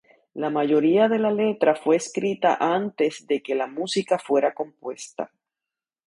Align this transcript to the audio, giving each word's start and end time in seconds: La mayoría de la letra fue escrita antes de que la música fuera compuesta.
La 0.33 0.49
mayoría 0.49 1.07
de 1.07 1.19
la 1.19 1.29
letra 1.29 1.75
fue 1.75 1.95
escrita 1.95 2.55
antes 2.59 3.27
de 3.27 3.43
que 3.43 3.53
la 3.53 3.67
música 3.67 4.17
fuera 4.17 4.51
compuesta. 4.51 5.29